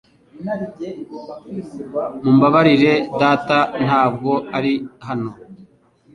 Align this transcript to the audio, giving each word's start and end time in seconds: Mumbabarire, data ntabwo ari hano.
Mumbabarire, 2.23 2.93
data 3.21 3.57
ntabwo 3.85 4.31
ari 4.57 4.73
hano. 5.07 5.31